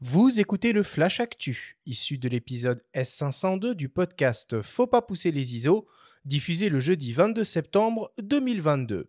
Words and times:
Vous 0.00 0.40
écoutez 0.40 0.74
le 0.74 0.82
Flash 0.82 1.20
Actu, 1.20 1.78
issu 1.86 2.18
de 2.18 2.28
l'épisode 2.28 2.82
S502 2.94 3.72
du 3.72 3.88
podcast 3.88 4.60
Faut 4.60 4.86
pas 4.86 5.00
pousser 5.00 5.30
les 5.30 5.54
ISO, 5.54 5.88
diffusé 6.26 6.68
le 6.68 6.80
jeudi 6.80 7.14
22 7.14 7.44
septembre 7.44 8.12
2022. 8.20 9.08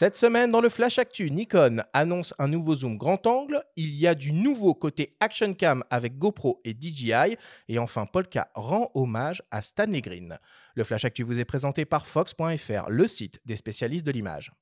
Cette 0.00 0.16
semaine, 0.16 0.50
dans 0.50 0.62
le 0.62 0.70
Flash 0.70 0.98
Actu, 0.98 1.30
Nikon 1.30 1.82
annonce 1.92 2.32
un 2.38 2.48
nouveau 2.48 2.74
zoom 2.74 2.96
grand 2.96 3.26
angle. 3.26 3.62
Il 3.76 3.94
y 3.94 4.06
a 4.06 4.14
du 4.14 4.32
nouveau 4.32 4.72
côté 4.72 5.14
Action 5.20 5.52
Cam 5.52 5.84
avec 5.90 6.16
GoPro 6.16 6.58
et 6.64 6.72
DJI. 6.72 7.36
Et 7.68 7.78
enfin, 7.78 8.06
Polka 8.06 8.50
rend 8.54 8.90
hommage 8.94 9.42
à 9.50 9.60
Stanley 9.60 10.00
Green. 10.00 10.38
Le 10.74 10.84
Flash 10.84 11.04
Actu 11.04 11.22
vous 11.22 11.38
est 11.38 11.44
présenté 11.44 11.84
par 11.84 12.06
Fox.fr, 12.06 12.88
le 12.88 13.06
site 13.06 13.42
des 13.44 13.56
spécialistes 13.56 14.06
de 14.06 14.12
l'image. 14.12 14.52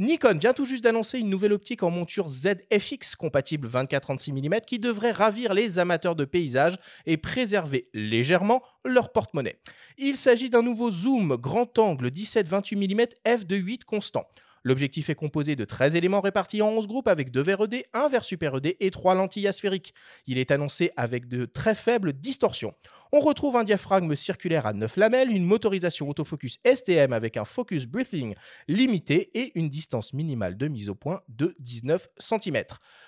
Nikon 0.00 0.38
vient 0.38 0.52
tout 0.52 0.64
juste 0.64 0.82
d'annoncer 0.82 1.20
une 1.20 1.30
nouvelle 1.30 1.52
optique 1.52 1.84
en 1.84 1.90
monture 1.90 2.26
ZFX 2.28 3.14
compatible 3.14 3.68
24-36 3.68 4.32
mm 4.32 4.60
qui 4.66 4.80
devrait 4.80 5.12
ravir 5.12 5.54
les 5.54 5.78
amateurs 5.78 6.16
de 6.16 6.24
paysages 6.24 6.78
et 7.06 7.16
préserver 7.16 7.88
légèrement 7.94 8.64
leur 8.84 9.12
porte-monnaie. 9.12 9.60
Il 9.98 10.16
s'agit 10.16 10.50
d'un 10.50 10.62
nouveau 10.62 10.90
zoom 10.90 11.36
grand 11.36 11.78
angle 11.78 12.08
17-28 12.08 12.76
mm 12.76 13.02
f2.8 13.24 13.84
constant. 13.84 14.24
L'objectif 14.64 15.10
est 15.10 15.14
composé 15.14 15.56
de 15.56 15.64
13 15.64 15.94
éléments 15.96 16.20
répartis 16.20 16.62
en 16.62 16.68
11 16.68 16.86
groupes 16.86 17.08
avec 17.08 17.30
deux 17.30 17.42
verres 17.42 17.64
ED, 17.64 17.84
un 17.92 18.08
verre 18.08 18.24
super 18.24 18.56
ED 18.56 18.76
et 18.80 18.90
trois 18.90 19.14
lentilles 19.14 19.48
asphériques. 19.48 19.94
Il 20.26 20.38
est 20.38 20.50
annoncé 20.50 20.90
avec 20.96 21.28
de 21.28 21.44
très 21.44 21.74
faibles 21.74 22.12
distorsions. 22.12 22.74
On 23.10 23.20
retrouve 23.20 23.56
un 23.56 23.64
diaphragme 23.64 24.14
circulaire 24.14 24.66
à 24.66 24.74
9 24.74 24.98
lamelles, 24.98 25.30
une 25.30 25.44
motorisation 25.44 26.10
autofocus 26.10 26.58
STM 26.66 27.14
avec 27.14 27.38
un 27.38 27.46
focus 27.46 27.86
breathing 27.86 28.34
limité 28.66 29.30
et 29.32 29.58
une 29.58 29.70
distance 29.70 30.12
minimale 30.12 30.58
de 30.58 30.68
mise 30.68 30.90
au 30.90 30.94
point 30.94 31.22
de 31.28 31.54
19 31.58 32.06
cm. 32.18 32.64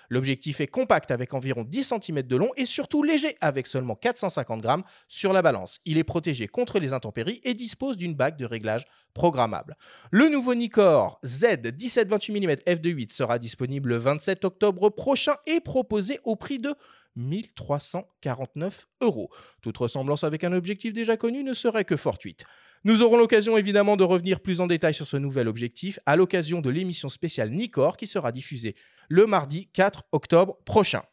L'objectif 0.09 0.59
est 0.59 0.65
compact 0.67 1.11
avec 1.11 1.35
environ 1.35 1.63
10 1.63 1.93
cm 2.01 2.23
de 2.23 2.35
long 2.35 2.49
et 2.57 2.65
surtout 2.65 3.03
léger 3.03 3.35
avec 3.41 3.67
seulement 3.67 3.95
450 3.95 4.61
grammes 4.61 4.83
sur 5.07 5.33
la 5.33 5.43
balance. 5.43 5.79
Il 5.85 5.99
est 5.99 6.03
protégé 6.03 6.47
contre 6.47 6.79
les 6.79 6.93
intempéries 6.93 7.39
et 7.43 7.53
dispose 7.53 7.95
d'une 7.95 8.15
bague 8.15 8.37
de 8.37 8.45
réglage 8.45 8.85
programmable. 9.13 9.75
Le 10.09 10.29
nouveau 10.29 10.55
Nikkor 10.55 11.19
Z 11.23 11.43
17-28 11.43 12.31
mm 12.31 12.51
f2.8 12.65 13.13
sera 13.13 13.37
disponible 13.37 13.89
le 13.89 13.97
27 13.97 14.45
octobre 14.45 14.89
prochain 14.89 15.33
et 15.45 15.59
proposé 15.59 16.19
au 16.23 16.35
prix 16.35 16.57
de 16.57 16.73
1349 17.15 18.87
euros. 19.01 19.29
Toute 19.61 19.77
ressemblance 19.77 20.23
avec 20.23 20.43
un 20.43 20.53
objectif 20.53 20.93
déjà 20.93 21.17
connu 21.17 21.43
ne 21.43 21.53
serait 21.53 21.85
que 21.85 21.97
fortuite. 21.97 22.45
Nous 22.83 23.03
aurons 23.03 23.17
l'occasion 23.17 23.57
évidemment 23.57 23.95
de 23.95 24.03
revenir 24.03 24.39
plus 24.39 24.59
en 24.59 24.67
détail 24.67 24.93
sur 24.93 25.05
ce 25.05 25.17
nouvel 25.17 25.47
objectif 25.47 25.99
à 26.05 26.15
l'occasion 26.15 26.61
de 26.61 26.69
l'émission 26.69 27.09
spéciale 27.09 27.51
Nikkor 27.51 27.95
qui 27.95 28.07
sera 28.07 28.31
diffusée 28.31 28.75
le 29.07 29.27
mardi 29.27 29.67
4 29.73 30.03
octobre 30.11 30.57
prochain 30.65 31.03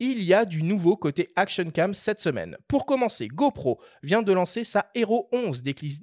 il 0.00 0.22
y 0.22 0.32
a 0.32 0.46
du 0.46 0.62
nouveau 0.62 0.96
côté 0.96 1.28
Action 1.36 1.70
Cam 1.70 1.92
cette 1.94 2.20
semaine. 2.20 2.56
Pour 2.66 2.86
commencer, 2.86 3.28
GoPro 3.28 3.80
vient 4.02 4.22
de 4.22 4.32
lancer 4.32 4.64
sa 4.64 4.90
Hero 4.94 5.28
11 5.30 5.62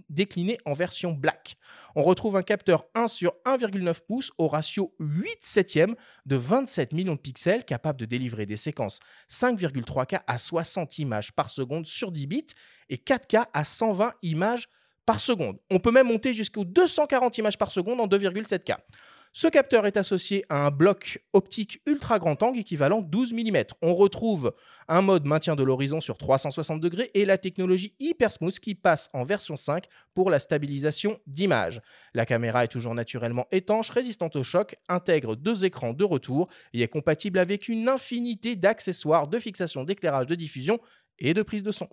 déclinée 0.10 0.58
en 0.66 0.74
version 0.74 1.12
black. 1.12 1.56
On 1.96 2.04
retrouve 2.04 2.38
un 2.38 2.44
capteur 2.44 2.86
1 2.94 3.08
sur 3.08 3.34
1,9 3.46 4.02
pouces 4.08 4.32
au 4.38 4.48
ratio 4.48 4.94
8 5.00 5.38
septième 5.42 5.96
de 6.28 6.36
27 6.36 6.94
millions 6.94 7.16
de 7.16 7.20
pixels 7.20 7.66
capable 7.66 8.00
de 8.00 8.06
délivrer 8.06 8.46
des 8.46 8.56
séquences 8.56 9.00
5,3K 9.32 10.22
à 10.28 10.38
60 10.38 11.00
images 11.00 11.32
par 11.32 11.50
seconde 11.50 11.88
sur 11.88 12.12
10 12.12 12.28
bits 12.28 12.48
et 12.90 12.98
4K 12.98 13.46
à 13.52 13.64
120 13.64 14.14
images 14.22 14.70
par 15.08 15.20
seconde. 15.20 15.58
On 15.72 15.80
peut 15.80 15.92
même 15.92 16.08
monter 16.08 16.34
jusqu'aux 16.34 16.66
240 16.66 17.38
images 17.40 17.58
par 17.58 17.72
seconde 17.72 18.00
en 18.00 18.08
2,7K. 18.08 18.76
Ce 19.34 19.48
capteur 19.48 19.86
est 19.86 19.98
associé 19.98 20.46
à 20.50 20.66
un 20.66 20.72
bloc 20.72 21.24
optique 21.34 21.82
ultra 21.86 22.18
grand 22.18 22.42
angle 22.42 22.60
équivalent 22.60 23.02
12 23.02 23.34
mm. 23.34 23.64
On 23.82 23.94
retrouve 23.94 24.54
un 24.88 25.02
mode 25.02 25.26
maintien 25.26 25.56
de 25.56 25.64
l'horizon 25.64 26.02
sur 26.02 26.18
360 26.18 26.82
degrés 26.82 27.12
et 27.14 27.26
la 27.26 27.38
technologie 27.38 27.94
Hyper 28.00 28.32
Smooth 28.32 28.60
qui 28.60 28.74
passe 28.74 29.10
en 29.14 29.24
version 29.24 29.56
5 29.56 29.86
pour 30.16 30.30
la 30.30 30.40
stabilisation 30.40 31.20
d'image. 31.28 31.82
La 32.14 32.26
caméra 32.26 32.64
est 32.64 32.70
toujours 32.70 32.96
naturellement 32.96 33.48
étanche, 33.52 33.90
résistante 33.90 34.36
au 34.36 34.44
choc, 34.44 34.76
intègre 34.90 35.36
deux 35.36 35.66
écrans 35.66 35.94
de 35.94 36.04
retour 36.04 36.48
et 36.74 36.82
est 36.82 36.88
compatible 36.88 37.38
avec 37.38 37.68
une 37.68 37.90
infinité 37.90 38.56
d'accessoires 38.56 39.28
de 39.28 39.40
fixation 39.40 39.84
d'éclairage 39.84 40.28
de 40.28 40.36
diffusion 40.36 40.80
et 41.20 41.34
de 41.34 41.42
prise 41.42 41.64
de 41.64 41.72
son. 41.72 41.90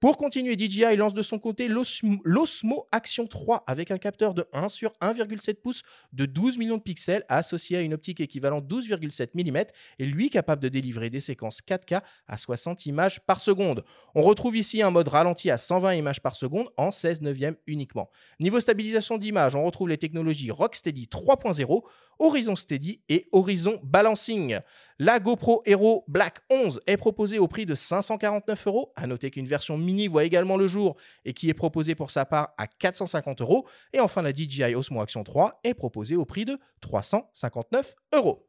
Pour 0.00 0.16
continuer, 0.16 0.56
DJI 0.56 0.96
lance 0.96 1.12
de 1.12 1.20
son 1.20 1.38
côté 1.38 1.68
l'Osmo 1.68 2.88
Action 2.90 3.26
3 3.26 3.64
avec 3.66 3.90
un 3.90 3.98
capteur 3.98 4.32
de 4.32 4.46
1 4.54 4.68
sur 4.68 4.92
1,7 5.02 5.56
pouces 5.56 5.82
de 6.14 6.24
12 6.24 6.56
millions 6.56 6.78
de 6.78 6.82
pixels 6.82 7.22
associé 7.28 7.76
à 7.76 7.82
une 7.82 7.92
optique 7.92 8.18
équivalente 8.20 8.64
12,7 8.64 9.28
mm 9.34 9.66
et 9.98 10.06
lui 10.06 10.30
capable 10.30 10.62
de 10.62 10.70
délivrer 10.70 11.10
des 11.10 11.20
séquences 11.20 11.60
4K 11.60 12.00
à 12.26 12.36
60 12.38 12.86
images 12.86 13.20
par 13.26 13.42
seconde. 13.42 13.84
On 14.14 14.22
retrouve 14.22 14.56
ici 14.56 14.80
un 14.80 14.90
mode 14.90 15.08
ralenti 15.08 15.50
à 15.50 15.58
120 15.58 15.92
images 15.92 16.22
par 16.22 16.34
seconde 16.34 16.70
en 16.78 16.92
16 16.92 17.20
neuvième 17.20 17.56
uniquement. 17.66 18.08
Niveau 18.40 18.58
stabilisation 18.58 19.18
d'image, 19.18 19.54
on 19.54 19.66
retrouve 19.66 19.90
les 19.90 19.98
technologies 19.98 20.50
Rocksteady 20.50 21.08
3.0 21.12 21.82
Horizon 22.18 22.56
Steady 22.56 23.00
et 23.08 23.26
Horizon 23.32 23.80
Balancing. 23.82 24.58
La 24.98 25.18
GoPro 25.18 25.62
Hero 25.64 26.04
Black 26.08 26.40
11 26.50 26.80
est 26.86 26.96
proposée 26.96 27.38
au 27.38 27.48
prix 27.48 27.64
de 27.64 27.74
549 27.74 28.66
euros. 28.66 28.92
À 28.96 29.06
noter 29.06 29.30
qu'une 29.30 29.46
version 29.46 29.78
mini 29.78 30.08
voit 30.08 30.24
également 30.24 30.56
le 30.56 30.66
jour 30.66 30.96
et 31.24 31.32
qui 31.32 31.48
est 31.48 31.54
proposée 31.54 31.94
pour 31.94 32.10
sa 32.10 32.26
part 32.26 32.50
à 32.58 32.66
450 32.66 33.40
euros. 33.40 33.66
Et 33.92 34.00
enfin, 34.00 34.22
la 34.22 34.32
DJI 34.32 34.74
Osmo 34.74 35.00
Action 35.00 35.24
3 35.24 35.60
est 35.64 35.74
proposée 35.74 36.16
au 36.16 36.24
prix 36.24 36.44
de 36.44 36.58
359 36.80 37.94
euros. 38.14 38.46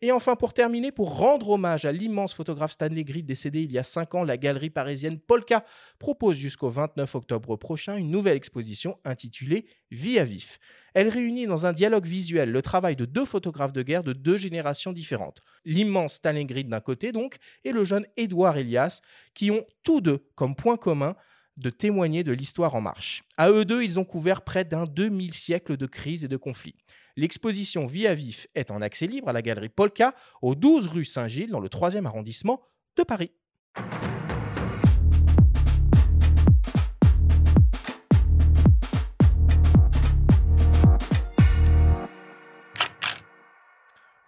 Et 0.00 0.12
enfin, 0.12 0.36
pour 0.36 0.52
terminer, 0.52 0.92
pour 0.92 1.16
rendre 1.16 1.50
hommage 1.50 1.84
à 1.84 1.92
l'immense 1.92 2.32
photographe 2.32 2.72
Stanley 2.72 3.04
Grid 3.04 3.26
décédé 3.26 3.62
il 3.62 3.72
y 3.72 3.78
a 3.78 3.82
5 3.82 4.14
ans, 4.14 4.24
la 4.24 4.36
galerie 4.36 4.70
parisienne 4.70 5.18
Polka 5.18 5.64
propose 5.98 6.36
jusqu'au 6.36 6.70
29 6.70 7.14
octobre 7.16 7.56
prochain 7.56 7.96
une 7.96 8.10
nouvelle 8.10 8.36
exposition 8.36 8.98
intitulée 9.04 9.66
Vie 9.90 10.18
à 10.18 10.24
vif. 10.24 10.58
Elle 10.94 11.08
réunit 11.08 11.46
dans 11.46 11.64
un 11.64 11.72
dialogue 11.72 12.06
visuel 12.06 12.52
le 12.52 12.62
travail 12.62 12.94
de 12.94 13.06
deux 13.06 13.24
photographes 13.24 13.72
de 13.72 13.82
guerre 13.82 14.04
de 14.04 14.12
deux 14.12 14.36
générations 14.36 14.92
différentes. 14.92 15.40
L'immense 15.64 16.14
Stanley 16.14 16.44
Grid 16.44 16.68
d'un 16.68 16.80
côté 16.80 17.10
donc, 17.10 17.36
et 17.64 17.72
le 17.72 17.84
jeune 17.84 18.06
Édouard 18.16 18.56
Elias, 18.58 19.00
qui 19.34 19.50
ont 19.50 19.64
tous 19.82 20.00
deux 20.00 20.26
comme 20.34 20.54
point 20.54 20.76
commun 20.76 21.16
de 21.56 21.70
témoigner 21.70 22.22
de 22.22 22.32
l'histoire 22.32 22.74
en 22.74 22.80
marche. 22.80 23.24
À 23.36 23.50
eux 23.50 23.64
deux, 23.64 23.82
ils 23.82 23.98
ont 23.98 24.04
couvert 24.04 24.42
près 24.42 24.64
d'un 24.64 24.84
demi-siècle 24.84 25.76
de 25.76 25.86
crises 25.86 26.24
et 26.24 26.28
de 26.28 26.36
conflits. 26.36 26.76
L'exposition 27.18 27.88
Vie 27.88 28.06
à 28.06 28.14
vif 28.14 28.46
est 28.54 28.70
en 28.70 28.80
accès 28.80 29.08
libre 29.08 29.28
à 29.28 29.32
la 29.32 29.42
galerie 29.42 29.68
Polka, 29.68 30.14
au 30.40 30.54
12 30.54 30.86
rue 30.86 31.04
Saint-Gilles, 31.04 31.50
dans 31.50 31.58
le 31.58 31.68
3e 31.68 32.06
arrondissement 32.06 32.62
de 32.96 33.02
Paris. 33.02 33.32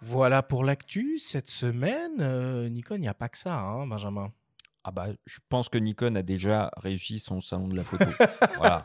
Voilà 0.01 0.43
pour 0.43 0.65
l'actu 0.65 1.17
cette 1.17 1.47
semaine. 1.47 2.17
Euh, 2.19 2.67
il 2.69 2.99
n'y 2.99 3.07
a 3.07 3.13
pas 3.13 3.29
que 3.29 3.37
ça, 3.37 3.57
hein, 3.57 3.87
Benjamin? 3.87 4.33
Ah 4.83 4.91
bah, 4.91 5.09
je 5.25 5.39
pense 5.49 5.69
que 5.69 5.77
Nikon 5.77 6.15
a 6.15 6.23
déjà 6.23 6.71
réussi 6.77 7.19
son 7.19 7.39
salon 7.39 7.67
de 7.67 7.75
la 7.75 7.83
photo. 7.83 8.05
voilà. 8.57 8.83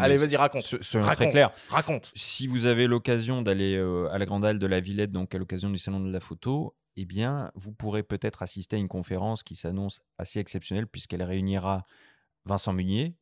Allez, 0.00 0.16
vas-y, 0.16 0.36
raconte. 0.36 0.64
Très 0.64 1.30
clair. 1.30 1.52
Raconte. 1.68 2.10
Si 2.16 2.48
vous 2.48 2.66
avez 2.66 2.86
l'occasion 2.88 3.42
d'aller 3.42 3.76
euh, 3.76 4.08
à 4.10 4.18
la 4.18 4.26
Grande 4.26 4.44
Halle 4.44 4.58
de 4.58 4.66
la 4.66 4.80
Villette, 4.80 5.12
donc 5.12 5.34
à 5.34 5.38
l'occasion 5.38 5.70
du 5.70 5.78
salon 5.78 6.00
de 6.00 6.10
la 6.10 6.20
photo, 6.20 6.74
eh 6.96 7.04
bien, 7.04 7.52
vous 7.54 7.72
pourrez 7.72 8.02
peut-être 8.02 8.42
assister 8.42 8.76
à 8.76 8.78
une 8.78 8.88
conférence 8.88 9.42
qui 9.42 9.54
s'annonce 9.54 10.02
assez 10.18 10.40
exceptionnelle 10.40 10.88
puisqu'elle 10.88 11.22
réunira 11.22 11.84
Vincent 12.44 12.72
Munier, 12.72 13.16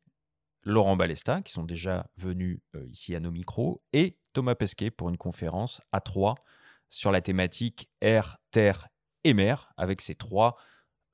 Laurent 0.63 0.95
Balesta, 0.95 1.41
qui 1.41 1.53
sont 1.53 1.63
déjà 1.63 2.07
venus 2.17 2.59
euh, 2.75 2.87
ici 2.87 3.15
à 3.15 3.19
nos 3.19 3.31
micros, 3.31 3.83
et 3.93 4.17
Thomas 4.33 4.55
Pesquet 4.55 4.89
pour 4.89 5.09
une 5.09 5.17
conférence 5.17 5.81
à 5.91 6.01
trois 6.01 6.35
sur 6.89 7.11
la 7.11 7.21
thématique 7.21 7.89
air, 8.01 8.37
terre 8.51 8.87
et 9.23 9.33
mer, 9.33 9.71
avec 9.77 10.01
ces 10.01 10.15
trois 10.15 10.55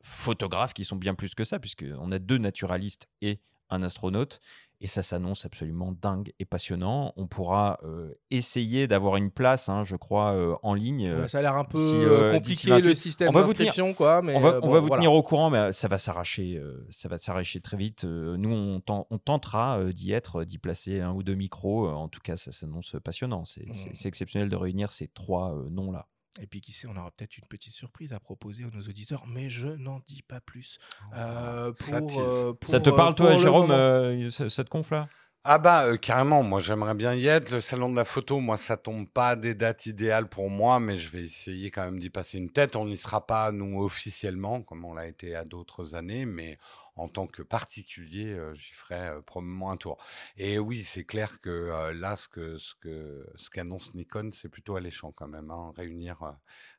photographes 0.03 0.73
qui 0.73 0.85
sont 0.85 0.95
bien 0.95 1.15
plus 1.15 1.35
que 1.35 1.43
ça, 1.43 1.59
puisqu'on 1.59 2.11
a 2.11 2.19
deux 2.19 2.37
naturalistes 2.37 3.07
et 3.21 3.39
un 3.69 3.83
astronaute. 3.83 4.39
Et 4.83 4.87
ça 4.87 5.03
s'annonce 5.03 5.45
absolument 5.45 5.91
dingue 5.91 6.33
et 6.39 6.45
passionnant. 6.45 7.13
On 7.15 7.27
pourra 7.27 7.79
euh, 7.83 8.15
essayer 8.31 8.87
d'avoir 8.87 9.15
une 9.15 9.29
place, 9.29 9.69
hein, 9.69 9.83
je 9.83 9.95
crois, 9.95 10.31
euh, 10.31 10.55
en 10.63 10.73
ligne. 10.73 11.27
ça 11.27 11.37
a 11.37 11.41
l'air 11.43 11.55
un 11.55 11.65
peu 11.65 11.77
euh, 11.77 12.31
compliqué 12.31 12.81
le 12.81 12.95
système 12.95 13.31
d'inscription, 13.31 13.93
quoi. 13.93 14.23
Mais 14.23 14.35
on 14.35 14.39
va, 14.39 14.59
on 14.63 14.71
va 14.71 14.79
vous 14.79 14.89
tenir 14.89 15.13
au 15.13 15.21
courant, 15.21 15.51
mais 15.51 15.71
ça 15.71 15.87
va 15.87 15.99
s'arracher, 15.99 16.59
ça 16.89 17.09
va 17.09 17.19
s'arracher 17.19 17.61
très 17.61 17.77
vite. 17.77 18.05
nous, 18.05 18.51
on, 18.51 18.81
on 18.87 19.17
tentera 19.19 19.83
d'y 19.93 20.13
être, 20.13 20.45
d'y 20.45 20.57
placer 20.57 20.99
un 20.99 21.11
ou 21.11 21.21
deux 21.21 21.35
micros. 21.35 21.87
En 21.87 22.07
tout 22.07 22.21
cas, 22.21 22.35
ça 22.35 22.51
s'annonce 22.51 22.95
passionnant. 23.03 23.45
C'est 23.45 23.67
mmh. 23.67 24.07
exceptionnel 24.07 24.49
de 24.49 24.55
réunir 24.55 24.91
ces 24.91 25.07
trois 25.07 25.55
noms-là. 25.69 26.07
Et 26.39 26.47
puis 26.47 26.61
qui 26.61 26.71
sait, 26.71 26.87
on 26.87 26.95
aura 26.95 27.11
peut-être 27.11 27.37
une 27.37 27.45
petite 27.45 27.73
surprise 27.73 28.13
à 28.13 28.19
proposer 28.19 28.63
à 28.63 28.67
nos 28.73 28.81
auditeurs, 28.81 29.25
mais 29.27 29.49
je 29.49 29.67
n'en 29.67 29.99
dis 30.07 30.21
pas 30.21 30.39
plus. 30.39 30.77
Euh, 31.13 31.73
pour, 31.73 32.07
tease. 32.07 32.17
euh, 32.19 32.53
Ça 32.63 32.77
pour, 32.79 32.83
te 32.85 32.89
euh, 32.89 32.95
parle, 32.95 33.15
toi, 33.15 33.37
Jérôme, 33.37 33.71
euh, 33.71 34.29
cette 34.29 34.69
conf-là? 34.69 35.09
Ah 35.43 35.57
bah 35.57 35.85
euh, 35.85 35.97
carrément, 35.97 36.43
moi 36.43 36.59
j'aimerais 36.59 36.93
bien 36.93 37.15
y 37.15 37.25
être. 37.25 37.49
Le 37.49 37.61
salon 37.61 37.89
de 37.89 37.95
la 37.95 38.05
photo, 38.05 38.39
moi 38.39 38.57
ça 38.57 38.77
tombe 38.77 39.09
pas 39.09 39.35
des 39.35 39.55
dates 39.55 39.87
idéales 39.87 40.29
pour 40.29 40.51
moi, 40.51 40.79
mais 40.79 40.97
je 40.97 41.09
vais 41.09 41.23
essayer 41.23 41.71
quand 41.71 41.83
même 41.83 41.97
d'y 41.97 42.11
passer 42.11 42.37
une 42.37 42.51
tête. 42.51 42.75
On 42.75 42.85
n'y 42.85 42.95
sera 42.95 43.25
pas 43.25 43.51
nous 43.51 43.81
officiellement, 43.81 44.61
comme 44.61 44.85
on 44.85 44.93
l'a 44.93 45.07
été 45.07 45.35
à 45.35 45.43
d'autres 45.43 45.95
années, 45.95 46.27
mais 46.27 46.59
en 46.95 47.07
tant 47.07 47.27
que 47.27 47.41
particulier, 47.41 48.27
euh, 48.33 48.53
j'y 48.55 48.73
ferai 48.73 49.07
euh, 49.07 49.21
probablement 49.21 49.71
un 49.71 49.77
tour. 49.77 49.97
Et 50.37 50.59
oui, 50.59 50.83
c'est 50.83 51.03
clair 51.05 51.39
que 51.41 51.49
euh, 51.49 51.93
là, 51.93 52.15
ce 52.15 52.27
que 52.27 52.57
ce 52.57 52.75
que 52.75 53.25
ce 53.35 53.49
qu'annonce 53.49 53.93
Nikon, 53.95 54.29
c'est 54.31 54.49
plutôt 54.49 54.75
alléchant 54.75 55.11
quand 55.11 55.27
même. 55.27 55.49
hein. 55.51 55.71
Réunir 55.75 56.21
euh, 56.23 56.31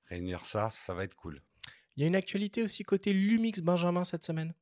réunir 0.09 0.45
ça, 0.45 0.69
ça 0.69 0.95
va 0.95 1.05
être 1.05 1.15
cool. 1.15 1.43
Il 1.97 2.03
y 2.03 2.05
a 2.05 2.07
une 2.09 2.17
actualité 2.17 2.63
aussi 2.63 2.85
côté 2.85 3.13
Lumix 3.13 3.61
Benjamin 3.61 4.05
cette 4.05 4.25
semaine? 4.25 4.55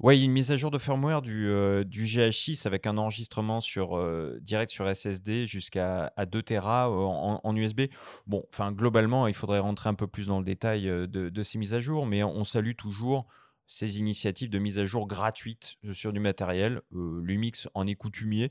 Ouais, 0.00 0.16
il 0.18 0.20
y 0.20 0.22
a 0.22 0.24
une 0.26 0.32
mise 0.32 0.50
à 0.50 0.56
jour 0.56 0.70
de 0.72 0.78
firmware 0.78 1.22
du, 1.22 1.46
euh, 1.48 1.84
du 1.84 2.04
GH6 2.04 2.66
avec 2.66 2.86
un 2.86 2.98
enregistrement 2.98 3.60
sur, 3.60 3.96
euh, 3.96 4.38
direct 4.42 4.70
sur 4.70 4.88
SSD 4.88 5.46
jusqu'à 5.46 6.12
à 6.16 6.26
2 6.26 6.42
Tera 6.42 6.90
en, 6.90 7.40
en 7.42 7.56
USB. 7.56 7.82
Bon, 8.26 8.44
enfin, 8.52 8.72
globalement, 8.72 9.28
il 9.28 9.34
faudrait 9.34 9.60
rentrer 9.60 9.88
un 9.88 9.94
peu 9.94 10.08
plus 10.08 10.26
dans 10.26 10.38
le 10.40 10.44
détail 10.44 10.86
de, 10.86 11.06
de 11.06 11.42
ces 11.42 11.58
mises 11.58 11.74
à 11.74 11.80
jour, 11.80 12.06
mais 12.06 12.24
on 12.24 12.44
salue 12.44 12.72
toujours 12.76 13.26
ces 13.66 13.98
initiatives 13.98 14.50
de 14.50 14.58
mise 14.58 14.78
à 14.78 14.86
jour 14.86 15.06
gratuites 15.06 15.76
euh, 15.84 15.92
sur 15.92 16.12
du 16.12 16.20
matériel. 16.20 16.82
Lumix 16.92 17.68
en 17.74 17.86
est 17.86 17.94
coutumier. 17.94 18.48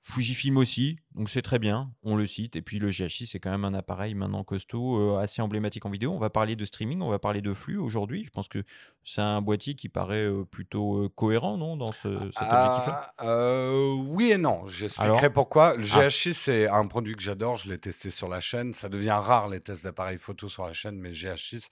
Fujifilm 0.00 0.56
aussi, 0.56 0.98
donc 1.16 1.30
c'est 1.30 1.40
très 1.40 1.58
bien, 1.58 1.90
on 2.02 2.14
le 2.14 2.26
cite. 2.26 2.56
Et 2.56 2.62
puis 2.62 2.78
le 2.78 2.90
GH6, 2.90 3.26
c'est 3.26 3.40
quand 3.40 3.50
même 3.50 3.64
un 3.64 3.72
appareil 3.72 4.14
maintenant 4.14 4.44
costaud, 4.44 5.00
euh, 5.00 5.18
assez 5.18 5.40
emblématique 5.40 5.86
en 5.86 5.90
vidéo. 5.90 6.12
On 6.12 6.18
va 6.18 6.28
parler 6.28 6.56
de 6.56 6.64
streaming, 6.66 7.00
on 7.00 7.08
va 7.08 7.18
parler 7.18 7.40
de 7.40 7.54
flux 7.54 7.78
aujourd'hui. 7.78 8.24
Je 8.26 8.30
pense 8.30 8.48
que 8.48 8.62
c'est 9.02 9.22
un 9.22 9.40
boîtier 9.40 9.74
qui 9.74 9.88
paraît 9.88 10.26
euh, 10.26 10.44
plutôt 10.44 11.04
euh, 11.04 11.08
cohérent, 11.08 11.56
non, 11.56 11.78
dans 11.78 11.92
ce, 11.92 12.30
cet 12.36 12.42
objectif-là? 12.42 13.14
Ah, 13.16 13.94
oui 14.08 14.32
et 14.32 14.36
non. 14.36 14.66
J'expliquerai 14.66 15.30
pourquoi. 15.30 15.76
Le 15.76 15.84
Ah. 15.90 16.06
GH6, 16.06 16.34
c'est 16.34 16.68
un 16.68 16.86
produit 16.86 17.16
que 17.16 17.22
j'adore. 17.22 17.56
Je 17.56 17.70
l'ai 17.70 17.78
testé 17.78 18.10
sur 18.10 18.28
la 18.28 18.40
chaîne. 18.40 18.74
Ça 18.74 18.90
devient 18.90 19.18
rare 19.18 19.48
les 19.48 19.60
tests 19.60 19.84
d'appareils 19.84 20.18
photo 20.18 20.50
sur 20.50 20.66
la 20.66 20.74
chaîne, 20.74 20.98
mais 20.98 21.08
le 21.08 21.14
GH6, 21.14 21.70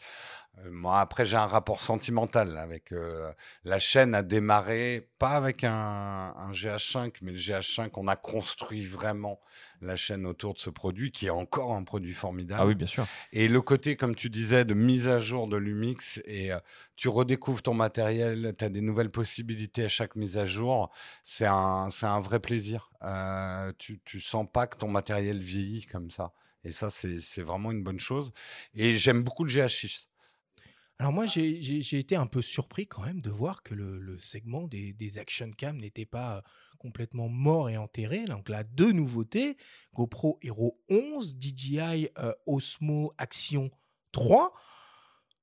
euh, 0.59 0.71
moi, 0.71 1.01
après, 1.01 1.25
j'ai 1.25 1.37
un 1.37 1.47
rapport 1.47 1.81
sentimental 1.81 2.57
avec 2.57 2.93
euh, 2.93 3.31
la 3.65 3.79
chaîne 3.79 4.15
a 4.15 4.23
démarré, 4.23 5.09
pas 5.19 5.33
avec 5.33 5.65
un, 5.65 6.35
un 6.37 6.53
GH5, 6.53 7.17
mais 7.23 7.33
le 7.33 7.39
GH5, 7.39 7.91
on 7.95 8.09
a 8.09 8.17
construit 8.17 8.85
vraiment 8.85 9.34
la 9.81 9.97
chaîne 9.97 10.27
autour 10.27 10.55
de 10.55 10.59
ce 10.59 10.71
produit 10.71 11.13
qui 11.13 11.27
est 11.27 11.31
encore 11.31 11.73
un 11.73 11.85
produit 11.85 12.13
formidable. 12.13 12.61
Ah 12.63 12.67
oui, 12.67 12.75
bien 12.75 12.87
sûr. 12.87 13.07
Et 13.33 13.49
le 13.49 13.61
côté, 13.61 13.97
comme 13.97 14.15
tu 14.15 14.31
disais, 14.31 14.65
de 14.65 14.75
mise 14.75 15.09
à 15.09 15.19
jour 15.19 15.49
de 15.49 15.57
Lumix, 15.57 16.21
et 16.25 16.53
euh, 16.53 16.59
tu 16.97 17.09
redécouvres 17.09 17.63
ton 17.63 17.75
matériel, 17.75 18.55
tu 18.57 18.65
as 18.65 18.69
des 18.69 18.81
nouvelles 18.81 19.11
possibilités 19.11 19.85
à 19.85 19.89
chaque 19.89 20.17
mise 20.17 20.39
à 20.39 20.47
jour, 20.47 20.91
c'est 21.23 21.47
un, 21.47 21.89
c'est 21.91 22.07
un 22.07 22.21
vrai 22.21 22.41
plaisir. 22.41 22.91
Euh, 23.03 23.73
tu, 23.79 24.01
tu 24.05 24.21
sens 24.21 24.47
pas 24.51 24.67
que 24.67 24.77
ton 24.77 24.89
matériel 24.89 25.39
vieillit 25.39 25.87
comme 25.87 26.11
ça. 26.11 26.33
Et 26.65 26.73
ça, 26.73 26.89
c'est 26.89 27.21
c'est 27.21 27.43
vraiment 27.43 27.71
une 27.71 27.83
bonne 27.83 28.01
chose. 28.01 28.33
Et 28.75 28.97
j'aime 28.97 29.23
beaucoup 29.23 29.45
le 29.45 29.51
GH6. 29.51 30.07
Alors 30.99 31.13
moi, 31.13 31.27
j'ai- 31.27 31.99
été 31.99 32.15
un 32.17 32.27
peu 32.27 32.41
surpris 32.41 32.87
quand 32.87 33.03
même 33.03 33.21
de 33.21 33.31
voir 33.31 33.63
que 33.63 33.75
le, 33.75 34.17
segment 34.19 34.67
des, 34.69 34.93
des 34.93 35.19
action 35.19 35.51
cam 35.51 35.77
n'était 35.77 36.07
pas 36.07 36.37
euh, 36.37 36.41
complètement 36.79 37.29
mort 37.29 37.69
et 37.69 37.77
enterré. 37.77 38.25
Donc 38.27 38.49
là, 38.49 38.63
deux 38.65 38.93
nouveautés, 38.93 39.57
GoPro 39.93 40.39
Hero 40.43 40.81
11, 40.89 41.37
DJI 41.39 42.09
euh, 42.19 42.33
Osmo 42.47 43.13
Action 43.19 43.71
3. 44.13 44.53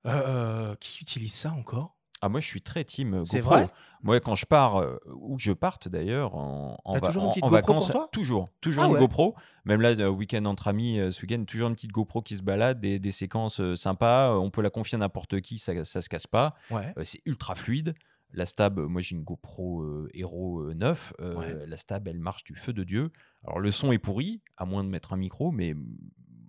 Euh, 0.08 0.76
qui 0.78 1.04
utilise 1.04 1.34
ça 1.34 1.52
encore? 1.52 1.96
Ah, 2.22 2.30
moi, 2.30 2.40
je 2.40 2.46
suis 2.48 2.62
très 2.62 2.84
team 2.84 3.16
euh, 3.16 3.24
C'est 3.26 3.40
GoPro. 3.40 3.56
vrai? 3.56 3.70
Moi, 4.04 4.20
quand 4.20 4.36
je 4.36 4.46
pars, 4.46 4.78
euh, 4.78 4.98
où 5.14 5.36
que 5.38 5.42
je 5.42 5.52
parte 5.52 5.88
d'ailleurs, 5.88 6.36
en, 6.36 6.78
va- 6.94 7.02
toujours 7.02 7.24
une 7.24 7.28
en- 7.30 7.32
petite 7.32 7.44
en 7.44 7.50
GoPro 7.50 7.62
pour 7.66 7.74
vacances, 7.76 7.92
toi? 7.92 8.10
toujours, 8.12 8.50
toujours 8.62 8.84
Ah 8.84 8.88
une 8.88 8.94
ouais. 8.94 9.00
GoPro. 9.00 9.36
Même 9.66 9.82
là, 9.82 9.90
euh, 9.90 10.08
week-end 10.10 10.46
entre 10.46 10.68
amis, 10.68 11.00
ce 11.12 11.22
week-end, 11.24 11.44
toujours 11.46 11.70
une 11.70 11.76
petite 11.76 11.92
GoPro 11.92 12.22
qui 12.22 12.38
se 12.38 12.44
balade, 12.44 12.80
des, 12.80 13.00
des 13.00 13.12
séquences 13.12 13.60
sympas. 13.76 14.36
On 14.38 14.50
peut 14.52 14.62
la 14.62 14.70
confier 14.70 14.96
à 14.96 15.00
n'importe 15.00 15.42
qui, 15.42 15.58
ça, 15.58 15.84
ça 15.84 16.02
se 16.02 16.10
casse 16.10 16.28
pas. 16.28 16.56
Ouais. 16.70 16.94
C'est 17.04 17.22
ultra 17.26 17.56
fluide. 17.56 17.94
La 18.34 18.46
stab, 18.46 18.80
moi 18.80 19.02
j'ai 19.02 19.16
une 19.18 19.24
GoPro 19.24 19.82
euh, 19.82 20.10
Hero 20.14 20.62
euh, 20.62 20.74
9. 20.74 21.14
euh, 21.20 21.36
Ouais. 21.36 21.66
La 21.68 21.76
stab, 21.76 22.08
elle 22.08 22.18
marche 22.20 22.46
du 22.46 22.56
feu 22.56 22.72
de 22.72 22.84
Dieu. 22.86 23.12
Alors 23.46 23.60
le 23.60 23.72
son 23.72 23.92
est 23.92 23.98
pourri, 24.00 24.42
à 24.56 24.64
moins 24.66 24.86
de 24.86 24.90
mettre 24.90 25.12
un 25.12 25.18
micro, 25.18 25.52
mais 25.52 25.76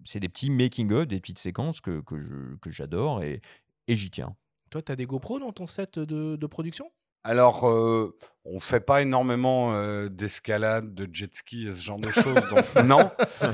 c'est 0.05 0.21
des 0.21 0.29
petits 0.29 0.51
making-of, 0.51 1.09
des 1.09 1.19
petites 1.19 1.41
séquences 1.41 1.81
que, 1.81 2.01
que 2.03 2.71
j'adore 2.71 3.23
et, 3.25 3.41
et 3.89 3.97
j'y 3.97 4.11
tiens. 4.11 4.37
Toi, 4.73 4.81
tu 4.81 4.91
as 4.91 4.97
des 4.97 5.05
GoPro 5.05 5.39
dans 5.39 5.53
ton 5.53 5.67
set 5.67 5.99
de, 5.99 6.47
production? 6.47 6.91
Alors, 7.25 7.69
euh, 7.69 8.17
on 8.45 8.59
fait 8.59 8.81
pas 8.81 9.03
énormément 9.03 9.73
euh, 9.75 10.09
d'escalade, 10.09 10.95
de 10.95 11.09
jet 11.13 11.33
ski 11.35 11.69
et 11.69 11.73
ce 11.73 11.81
genre 11.81 11.99
de 12.01 12.09
choses. 12.11 12.35
donc 12.51 12.75
non, 12.85 13.11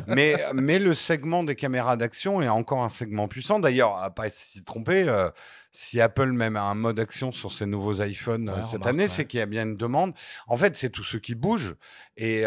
mais, 0.06 0.36
mais 0.54 0.78
le 0.78 0.94
segment 0.94 1.44
des 1.44 1.54
caméras 1.56 1.96
d'action 1.98 2.40
est 2.40 2.48
encore 2.48 2.82
un 2.82 2.88
segment 2.88 3.28
puissant. 3.28 3.58
D'ailleurs, 3.60 3.98
à 3.98 4.10
pas 4.14 4.30
s'y 4.30 4.64
tromper, 4.64 5.06
euh, 5.06 5.28
si 5.72 6.00
Apple 6.00 6.32
même 6.32 6.56
a 6.56 6.62
un 6.62 6.74
mode 6.74 6.98
action 6.98 7.32
sur 7.32 7.52
ses 7.52 7.66
nouveaux 7.66 8.00
iPhones 8.02 8.48
euh, 8.48 8.62
cette 8.62 8.72
remarque, 8.80 8.86
année, 8.88 9.02
ouais. 9.02 9.08
c'est 9.08 9.26
qu'il 9.26 9.40
y 9.40 9.42
a 9.42 9.46
bien 9.46 9.64
une 9.64 9.76
demande. 9.76 10.14
En 10.46 10.56
fait, 10.56 10.74
c'est 10.74 10.88
tous 10.88 11.04
ceux 11.04 11.18
qui 11.18 11.34
bougent. 11.34 11.76
Et, 12.16 12.44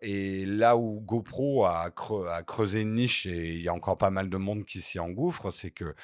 et 0.00 0.46
là 0.46 0.76
où 0.78 1.00
GoPro 1.00 1.66
a, 1.66 1.90
creu- 1.90 2.26
a 2.28 2.42
creusé 2.42 2.80
une 2.80 2.92
niche 2.92 3.26
et 3.26 3.54
il 3.54 3.62
y 3.62 3.68
a 3.68 3.74
encore 3.74 3.98
pas 3.98 4.10
mal 4.10 4.30
de 4.30 4.36
monde 4.36 4.64
qui 4.64 4.80
s'y 4.80 4.98
engouffre, 4.98 5.50
c'est 5.50 5.70
que 5.70 5.94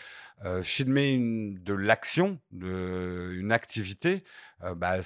filmer 0.63 1.09
une- 1.09 1.59
de 1.65 1.75
l'action, 1.75 2.39
une 2.53 3.51
activité, 3.51 4.23
bah, 4.77 4.97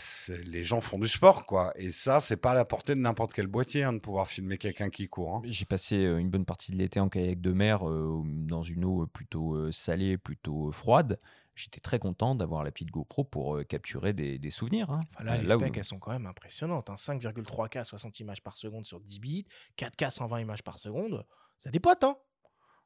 les 0.44 0.64
gens 0.64 0.71
font 0.80 0.98
du 0.98 1.08
sport, 1.08 1.44
quoi. 1.46 1.72
Et 1.76 1.90
ça, 1.92 2.20
c'est 2.20 2.36
pas 2.36 2.52
à 2.52 2.54
la 2.54 2.64
portée 2.64 2.94
de 2.94 3.00
n'importe 3.00 3.32
quel 3.34 3.46
boîtier 3.46 3.84
hein, 3.84 3.92
de 3.92 3.98
pouvoir 3.98 4.26
filmer 4.28 4.56
quelqu'un 4.58 4.90
qui 4.90 5.08
court. 5.08 5.36
hein. 5.36 5.42
J'ai 5.44 5.64
passé 5.64 5.96
euh, 5.96 6.18
une 6.18 6.30
bonne 6.30 6.44
partie 6.44 6.72
de 6.72 6.76
l'été 6.76 7.00
en 7.00 7.08
kayak 7.08 7.40
de 7.40 7.52
mer 7.52 7.88
euh, 7.88 8.22
dans 8.24 8.62
une 8.62 8.84
eau 8.84 9.06
plutôt 9.06 9.54
euh, 9.54 9.72
salée, 9.72 10.18
plutôt 10.18 10.70
froide. 10.72 11.18
J'étais 11.54 11.80
très 11.80 11.98
content 11.98 12.34
d'avoir 12.34 12.64
la 12.64 12.70
petite 12.70 12.90
GoPro 12.90 13.24
pour 13.24 13.60
capturer 13.68 14.14
des, 14.14 14.38
des 14.38 14.50
souvenirs. 14.50 14.90
hein. 14.90 15.00
Enfin, 15.12 15.24
là, 15.24 15.34
Euh, 15.34 15.38
les 15.42 15.46
là 15.48 15.58
où- 15.58 15.62
elles 15.62 15.84
sont 15.84 15.98
quand 15.98 16.12
même 16.12 16.26
impressionnantes. 16.26 16.88
hein. 16.88 16.96
5,3K 16.96 17.76
à 17.76 17.84
60 17.84 18.18
images 18.20 18.42
par 18.42 18.56
seconde 18.56 18.86
sur 18.86 19.00
10 19.00 19.20
bits, 19.20 19.46
4K 19.76 20.10
120 20.10 20.40
images 20.40 20.62
par 20.62 20.78
seconde. 20.78 21.26
Ça 21.58 21.70
dépote, 21.70 22.02
hein 22.04 22.16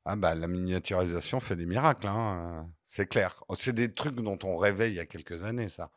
Ah 0.04 0.16
bah, 0.16 0.34
la 0.34 0.48
miniaturisation 0.48 1.38
fait 1.40 1.54
des 1.56 1.66
miracles, 1.66 2.08
hein, 2.08 2.68
c'est 2.84 3.06
clair. 3.06 3.42
Oh, 3.48 3.54
C'est 3.54 3.72
des 3.72 3.92
trucs 3.94 4.16
dont 4.16 4.38
on 4.42 4.56
rêvait 4.56 4.90
il 4.90 4.94
y 4.96 5.00
a 5.00 5.06
quelques 5.06 5.44
années, 5.44 5.68
ça. 5.68 5.90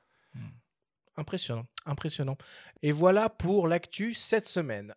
Impressionnant, 1.17 1.65
impressionnant. 1.85 2.37
Et 2.81 2.91
voilà 2.91 3.29
pour 3.29 3.67
l'actu 3.67 4.13
cette 4.13 4.47
semaine. 4.47 4.93